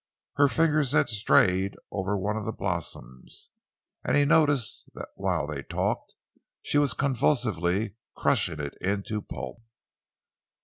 Her 0.37 0.47
fingers 0.47 0.93
had 0.93 1.09
strayed 1.09 1.75
over 1.91 2.17
one 2.17 2.35
of 2.35 2.43
the 2.43 2.51
blossoms, 2.51 3.51
and 4.03 4.17
he 4.17 4.25
noticed 4.25 4.85
that 4.95 5.09
while 5.13 5.45
they 5.45 5.61
talked 5.61 6.15
she 6.63 6.79
was 6.79 6.95
convulsively 6.95 7.97
crushing 8.15 8.59
it 8.59 8.75
into 8.81 9.21
pulp. 9.21 9.61